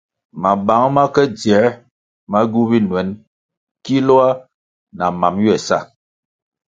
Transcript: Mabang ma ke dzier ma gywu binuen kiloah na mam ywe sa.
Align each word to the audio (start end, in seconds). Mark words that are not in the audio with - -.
Mabang 0.41 0.85
ma 0.95 1.03
ke 1.13 1.23
dzier 1.37 1.67
ma 2.31 2.39
gywu 2.51 2.63
binuen 2.69 3.09
kiloah 3.83 4.33
na 4.97 5.05
mam 5.19 5.35
ywe 5.43 5.55
sa. 5.67 5.77